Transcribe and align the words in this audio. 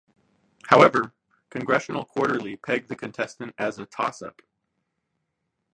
However, 0.65 1.13
Congressional 1.51 2.05
Quarterly 2.05 2.55
pegged 2.55 2.89
the 2.89 2.95
contest 2.95 3.39
as 3.59 3.77
a 3.77 3.85
"Toss-up". 3.85 4.41